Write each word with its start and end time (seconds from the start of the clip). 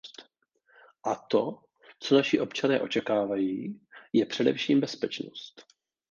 A 1.05 1.15
to, 1.29 1.61
co 1.99 2.15
naši 2.15 2.39
občané 2.39 2.81
očekávají, 2.81 3.81
je 4.13 4.25
především 4.25 4.79
bezpečnost. 4.79 5.65